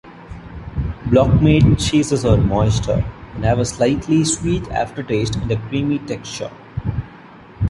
Block-made 1.11 1.77
cheeses 1.77 2.25
are 2.25 2.35
moister, 2.35 3.05
and 3.35 3.45
have 3.45 3.59
a 3.59 3.65
slightly 3.65 4.25
sweet 4.25 4.67
aftertaste 4.71 5.35
and 5.35 5.51
a 5.51 5.57
creamy 5.69 5.99
texture. 5.99 6.49